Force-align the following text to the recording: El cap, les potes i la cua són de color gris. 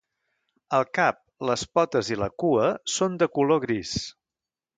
El 0.77 0.85
cap, 0.97 1.19
les 1.49 1.65
potes 1.79 2.09
i 2.15 2.17
la 2.23 2.31
cua 2.45 2.71
són 2.95 3.19
de 3.25 3.29
color 3.37 3.63
gris. 3.69 3.95